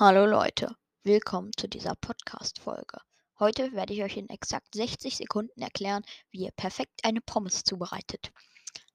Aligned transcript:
Hallo 0.00 0.24
Leute, 0.24 0.74
willkommen 1.02 1.50
zu 1.58 1.68
dieser 1.68 1.94
Podcast-Folge. 1.94 3.02
Heute 3.38 3.74
werde 3.74 3.92
ich 3.92 4.02
euch 4.02 4.16
in 4.16 4.30
exakt 4.30 4.74
60 4.74 5.14
Sekunden 5.14 5.60
erklären, 5.60 6.06
wie 6.30 6.44
ihr 6.44 6.52
perfekt 6.52 7.00
eine 7.02 7.20
Pommes 7.20 7.64
zubereitet. 7.64 8.32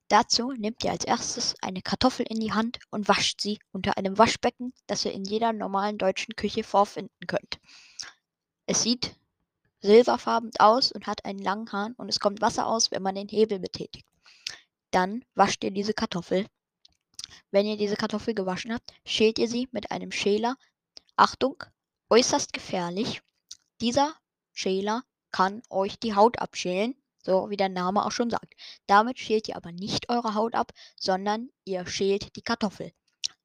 Dazu 0.08 0.54
nehmt 0.54 0.84
ihr 0.84 0.90
als 0.90 1.06
erstes 1.06 1.54
eine 1.62 1.84
Kartoffel 1.84 2.26
in 2.28 2.40
die 2.40 2.54
Hand 2.54 2.80
und 2.90 3.08
wascht 3.08 3.40
sie 3.40 3.60
unter 3.72 4.00
einem 4.00 4.18
Waschbecken, 4.18 4.74
das 4.88 5.06
ihr 5.06 5.12
in 5.12 5.26
jeder 5.26 5.54
normalen 5.54 6.00
deutschen 6.00 6.36
Küche 6.36 6.64
vorfinden 6.64 7.28
könnt. 7.28 7.60
Es 8.66 8.82
sieht 8.82 9.16
silberfarben 9.82 10.50
aus 10.58 10.92
und 10.92 11.06
hat 11.06 11.24
einen 11.24 11.38
langen 11.38 11.72
Hahn 11.72 11.94
und 11.98 12.10
es 12.10 12.20
kommt 12.20 12.42
Wasser 12.42 12.66
aus, 12.66 12.90
wenn 12.90 13.04
man 13.04 13.14
den 13.14 13.30
Hebel 13.30 13.60
betätigt. 13.60 14.08
Dann 14.90 15.24
wascht 15.36 15.64
ihr 15.64 15.70
diese 15.70 15.94
Kartoffel. 15.94 16.48
Wenn 17.52 17.68
ihr 17.68 17.78
diese 17.78 17.96
Kartoffel 17.96 18.34
gewaschen 18.34 18.74
habt, 18.74 18.92
schält 19.06 19.38
ihr 19.38 19.48
sie 19.48 19.70
mit 19.72 19.92
einem 19.92 20.12
Schäler 20.12 20.56
Achtung, 21.16 21.64
äußerst 22.10 22.54
gefährlich. 22.54 23.22
Dieser 23.82 24.14
Schäler 24.54 25.04
kann 25.32 25.62
euch 25.70 26.00
die 26.00 26.16
Haut 26.16 26.40
abschälen, 26.40 26.96
so 27.24 27.50
wie 27.50 27.58
der 27.58 27.70
Name 27.70 28.06
auch 28.06 28.12
schon 28.12 28.30
sagt. 28.30 28.54
Damit 28.88 29.20
schält 29.20 29.48
ihr 29.48 29.56
aber 29.56 29.72
nicht 29.72 30.10
eure 30.10 30.34
Haut 30.36 30.56
ab, 30.56 30.72
sondern 30.96 31.50
ihr 31.64 31.86
schält 31.88 32.36
die 32.36 32.42
Kartoffel. 32.42 32.94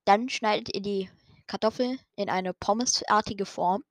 Dann 0.04 0.28
schneidet 0.28 0.74
ihr 0.74 0.82
die 0.82 1.10
Kartoffel 1.46 1.98
in 2.16 2.28
eine 2.28 2.54
pommesartige 2.54 3.46
Form. 3.46 3.84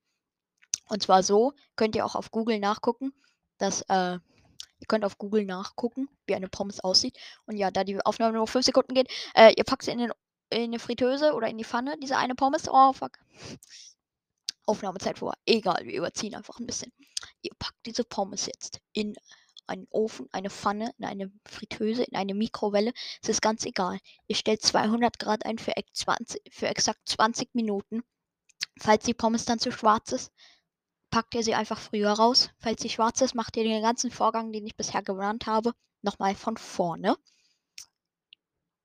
Und 0.86 1.04
zwar 1.04 1.24
so, 1.24 1.54
könnt 1.76 1.96
ihr 1.96 2.06
auch 2.06 2.16
auf 2.16 2.32
Google 2.32 2.60
nachgucken, 2.60 3.14
dass 3.58 3.82
äh, 3.90 4.20
Ihr 4.80 4.88
könnt 4.88 5.06
auf 5.06 5.18
Google 5.18 5.46
nachgucken, 5.46 6.08
wie 6.26 6.36
eine 6.36 6.48
Pommes 6.48 6.80
aussieht. 6.80 7.18
Und 7.46 7.58
ja, 7.58 7.70
da 7.70 7.84
die 7.84 8.00
Aufnahme 8.06 8.38
nur 8.38 8.48
5 8.48 8.66
Sekunden 8.66 8.94
geht, 8.94 9.12
äh, 9.36 9.54
ihr 9.58 9.64
packt 9.64 9.84
sie 9.84 9.92
in 9.92 10.00
den 10.00 10.12
in 10.50 10.64
eine 10.64 10.80
Fritteuse 10.80 11.34
oder 11.34 11.48
in 11.48 11.58
die 11.58 11.64
Pfanne, 11.64 11.98
diese 12.02 12.18
eine 12.18 12.36
Pommes. 12.36 12.68
Oh, 12.70 12.94
fuck. 12.94 13.20
Aufnahmezeit 14.66 15.20
vor. 15.20 15.34
Egal, 15.46 15.86
wir 15.86 15.98
überziehen 15.98 16.36
einfach 16.36 16.60
ein 16.60 16.68
bisschen. 16.68 16.92
Ihr 17.42 17.52
packt 17.58 17.86
diese 17.86 18.04
Pommes 18.04 18.46
jetzt 18.46 18.80
in 18.94 19.16
einen 19.68 19.88
Ofen, 19.92 20.28
eine 20.32 20.50
Pfanne, 20.50 20.94
in 20.98 21.06
eine 21.06 21.32
Fritteuse, 21.46 22.04
in 22.04 22.16
eine 22.16 22.34
Mikrowelle. 22.34 22.92
Es 23.22 23.30
ist 23.30 23.42
ganz 23.42 23.66
egal. 23.66 24.00
Ihr 24.28 24.36
stellt 24.36 24.62
200 24.62 25.20
Grad 25.20 25.46
ein 25.46 25.60
für, 25.60 25.74
20, 25.94 26.42
für 26.52 26.68
exakt 26.68 27.08
20 27.08 27.54
Minuten. 27.54 28.04
Falls 28.80 29.06
die 29.06 29.14
Pommes 29.14 29.46
dann 29.46 29.60
zu 29.60 29.72
schwarz 29.72 30.12
ist, 30.12 30.32
packt 31.12 31.36
ihr 31.36 31.44
sie 31.44 31.56
einfach 31.56 31.80
früher 31.80 32.12
raus. 32.12 32.50
Falls 32.58 32.82
sie 32.82 32.90
schwarz 32.90 33.22
ist, 33.22 33.36
macht 33.36 33.58
ihr 33.58 33.64
den 33.64 33.82
ganzen 33.82 34.12
Vorgang, 34.12 34.52
den 34.52 34.66
ich 34.66 34.76
bisher 34.76 35.04
genannt 35.04 35.46
habe, 35.46 35.74
nochmal 36.02 36.36
von 36.36 36.58
vorne. 36.58 37.16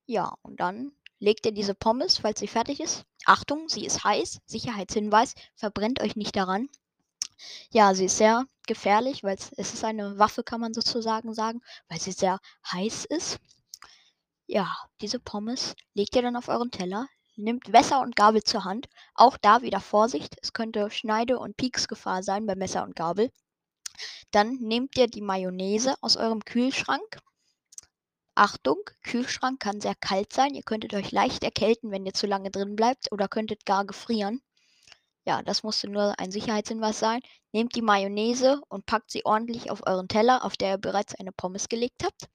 Ja, 0.06 0.36
und 0.42 0.60
dann 0.60 0.92
Legt 1.24 1.46
ihr 1.46 1.52
diese 1.52 1.74
Pommes, 1.74 2.18
falls 2.18 2.38
sie 2.40 2.46
fertig 2.46 2.80
ist. 2.80 3.06
Achtung, 3.24 3.70
sie 3.70 3.86
ist 3.86 4.04
heiß. 4.04 4.40
Sicherheitshinweis, 4.44 5.32
verbrennt 5.54 6.02
euch 6.02 6.16
nicht 6.16 6.36
daran. 6.36 6.68
Ja, 7.70 7.94
sie 7.94 8.04
ist 8.04 8.18
sehr 8.18 8.44
gefährlich, 8.66 9.24
weil 9.24 9.38
es 9.56 9.72
ist 9.72 9.84
eine 9.84 10.18
Waffe, 10.18 10.42
kann 10.42 10.60
man 10.60 10.74
sozusagen 10.74 11.32
sagen, 11.32 11.62
weil 11.88 11.98
sie 11.98 12.12
sehr 12.12 12.40
heiß 12.70 13.06
ist. 13.06 13.38
Ja, 14.46 14.76
diese 15.00 15.18
Pommes 15.18 15.74
legt 15.94 16.14
ihr 16.14 16.20
dann 16.20 16.36
auf 16.36 16.48
euren 16.48 16.70
Teller, 16.70 17.08
nimmt 17.36 17.68
Messer 17.68 18.02
und 18.02 18.16
Gabel 18.16 18.42
zur 18.42 18.64
Hand. 18.64 18.90
Auch 19.14 19.38
da 19.38 19.62
wieder 19.62 19.80
Vorsicht, 19.80 20.36
es 20.42 20.52
könnte 20.52 20.90
Schneide- 20.90 21.38
und 21.38 21.56
Pieksgefahr 21.56 22.22
sein 22.22 22.44
bei 22.44 22.54
Messer 22.54 22.84
und 22.84 22.96
Gabel. 22.96 23.30
Dann 24.30 24.56
nehmt 24.56 24.94
ihr 24.98 25.06
die 25.06 25.22
Mayonnaise 25.22 25.94
aus 26.02 26.18
eurem 26.18 26.44
Kühlschrank, 26.44 27.18
Achtung, 28.36 28.78
Kühlschrank 29.02 29.60
kann 29.60 29.80
sehr 29.80 29.94
kalt 29.94 30.32
sein. 30.32 30.54
Ihr 30.54 30.62
könntet 30.62 30.94
euch 30.94 31.12
leicht 31.12 31.44
erkälten, 31.44 31.90
wenn 31.90 32.04
ihr 32.04 32.14
zu 32.14 32.26
lange 32.26 32.50
drin 32.50 32.74
bleibt 32.74 33.12
oder 33.12 33.28
könntet 33.28 33.64
gar 33.64 33.84
gefrieren. 33.84 34.42
Ja, 35.24 35.42
das 35.42 35.62
musste 35.62 35.88
nur 35.88 36.18
ein 36.18 36.30
Sicherheitshinweis 36.30 36.98
sein. 36.98 37.20
Nehmt 37.52 37.74
die 37.76 37.82
Mayonnaise 37.82 38.60
und 38.68 38.86
packt 38.86 39.10
sie 39.10 39.24
ordentlich 39.24 39.70
auf 39.70 39.86
euren 39.86 40.08
Teller, 40.08 40.44
auf 40.44 40.56
der 40.56 40.72
ihr 40.72 40.78
bereits 40.78 41.14
eine 41.14 41.32
Pommes 41.32 41.68
gelegt 41.68 42.02
habt. 42.04 42.28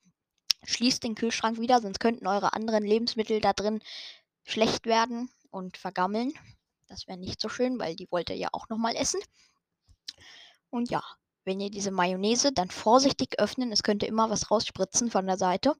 Schließt 0.63 1.03
den 1.03 1.15
Kühlschrank 1.15 1.59
wieder, 1.59 1.81
sonst 1.81 1.99
könnten 1.99 2.27
eure 2.27 2.53
anderen 2.53 2.83
Lebensmittel 2.83 3.41
da 3.41 3.53
drin 3.53 3.81
schlecht 4.43 4.85
werden 4.85 5.29
und 5.51 5.77
vergammeln. 5.77 6.33
Das 6.87 7.07
wäre 7.07 7.17
nicht 7.17 7.39
so 7.41 7.49
schön, 7.49 7.77
weil 7.77 7.95
die 7.95 8.09
wollt 8.09 8.29
ihr 8.29 8.37
ja 8.37 8.49
auch 8.53 8.69
nochmal 8.69 8.95
essen. 8.95 9.19
Und 10.69 10.89
ja, 10.89 11.03
wenn 11.49 11.59
ihr 11.59 11.71
diese 11.71 11.89
Mayonnaise 11.89 12.51
dann 12.53 12.69
vorsichtig 12.69 13.39
öffnen, 13.39 13.71
es 13.71 13.81
könnte 13.81 14.05
immer 14.05 14.29
was 14.29 14.51
rausspritzen 14.51 15.09
von 15.09 15.25
der 15.25 15.37
Seite. 15.37 15.73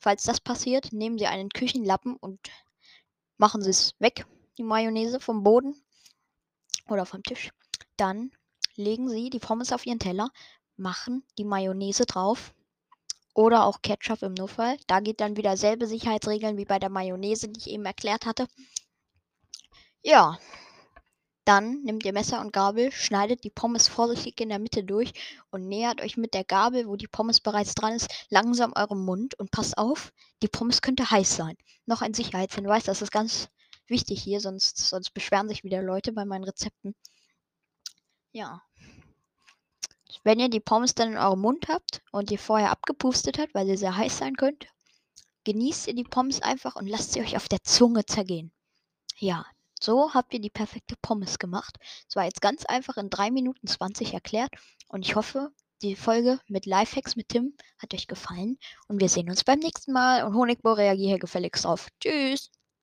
Falls 0.00 0.24
das 0.24 0.40
passiert, 0.40 0.92
nehmen 0.92 1.16
Sie 1.16 1.28
einen 1.28 1.48
Küchenlappen 1.48 2.16
und 2.16 2.40
machen 3.38 3.62
Sie 3.62 3.70
es 3.70 3.94
weg, 4.00 4.26
die 4.58 4.64
Mayonnaise 4.64 5.20
vom 5.20 5.44
Boden 5.44 5.80
oder 6.88 7.06
vom 7.06 7.22
Tisch. 7.22 7.50
Dann 7.96 8.32
legen 8.74 9.08
Sie 9.08 9.30
die 9.30 9.38
Pommes 9.38 9.72
auf 9.72 9.86
Ihren 9.86 10.00
Teller, 10.00 10.28
machen 10.76 11.22
die 11.38 11.44
Mayonnaise 11.44 12.04
drauf 12.04 12.52
oder 13.32 13.64
auch 13.64 13.80
Ketchup 13.80 14.22
im 14.22 14.34
Notfall. 14.34 14.76
Da 14.88 14.98
geht 14.98 15.20
dann 15.20 15.36
wieder 15.36 15.56
selbe 15.56 15.86
Sicherheitsregeln 15.86 16.56
wie 16.56 16.64
bei 16.64 16.80
der 16.80 16.90
Mayonnaise, 16.90 17.48
die 17.48 17.60
ich 17.60 17.70
eben 17.70 17.84
erklärt 17.84 18.26
hatte. 18.26 18.48
Ja, 20.02 20.36
dann 21.44 21.82
nehmt 21.82 22.04
ihr 22.04 22.12
Messer 22.12 22.40
und 22.40 22.52
Gabel, 22.52 22.92
schneidet 22.92 23.42
die 23.42 23.50
Pommes 23.50 23.88
vorsichtig 23.88 24.40
in 24.40 24.48
der 24.48 24.60
Mitte 24.60 24.84
durch 24.84 25.12
und 25.50 25.66
nähert 25.66 26.00
euch 26.00 26.16
mit 26.16 26.34
der 26.34 26.44
Gabel, 26.44 26.86
wo 26.86 26.96
die 26.96 27.08
Pommes 27.08 27.40
bereits 27.40 27.74
dran 27.74 27.94
ist, 27.94 28.08
langsam 28.30 28.72
eurem 28.76 29.04
Mund 29.04 29.38
und 29.38 29.50
passt 29.50 29.76
auf, 29.76 30.12
die 30.42 30.48
Pommes 30.48 30.82
könnte 30.82 31.10
heiß 31.10 31.36
sein. 31.36 31.56
Noch 31.86 32.00
ein 32.00 32.14
Sicherheitshinweis, 32.14 32.84
das 32.84 33.02
ist 33.02 33.10
ganz 33.10 33.48
wichtig 33.88 34.22
hier, 34.22 34.40
sonst, 34.40 34.78
sonst 34.78 35.12
beschweren 35.14 35.48
sich 35.48 35.64
wieder 35.64 35.82
Leute 35.82 36.12
bei 36.12 36.24
meinen 36.24 36.44
Rezepten. 36.44 36.94
Ja. 38.30 38.62
Wenn 40.22 40.38
ihr 40.38 40.48
die 40.48 40.60
Pommes 40.60 40.94
dann 40.94 41.12
in 41.12 41.18
eurem 41.18 41.40
Mund 41.40 41.66
habt 41.68 42.02
und 42.12 42.30
ihr 42.30 42.38
vorher 42.38 42.70
abgepustet 42.70 43.38
habt, 43.38 43.54
weil 43.54 43.66
sie 43.66 43.76
sehr 43.76 43.96
heiß 43.96 44.18
sein 44.18 44.36
könnte, 44.36 44.68
genießt 45.44 45.88
ihr 45.88 45.94
die 45.94 46.04
Pommes 46.04 46.40
einfach 46.40 46.76
und 46.76 46.86
lasst 46.86 47.12
sie 47.12 47.20
euch 47.20 47.36
auf 47.36 47.48
der 47.48 47.62
Zunge 47.64 48.06
zergehen. 48.06 48.52
Ja, 49.18 49.44
so 49.82 50.14
habt 50.14 50.32
ihr 50.34 50.40
die 50.40 50.50
perfekte 50.50 50.94
Pommes 51.02 51.38
gemacht. 51.38 51.78
Es 52.08 52.16
war 52.16 52.24
jetzt 52.24 52.40
ganz 52.40 52.64
einfach 52.66 52.96
in 52.96 53.10
3 53.10 53.30
Minuten 53.30 53.66
20 53.66 54.14
erklärt 54.14 54.50
und 54.88 55.06
ich 55.06 55.16
hoffe, 55.16 55.50
die 55.82 55.96
Folge 55.96 56.38
mit 56.46 56.66
Lifehacks 56.66 57.16
mit 57.16 57.28
Tim 57.28 57.56
hat 57.78 57.92
euch 57.92 58.06
gefallen 58.06 58.58
und 58.88 59.00
wir 59.00 59.08
sehen 59.08 59.28
uns 59.28 59.44
beim 59.44 59.58
nächsten 59.58 59.92
Mal 59.92 60.24
und 60.24 60.34
Honigbo 60.34 60.72
reagiere 60.72 61.18
gefälligst 61.18 61.64
drauf. 61.64 61.88
Tschüss! 62.00 62.50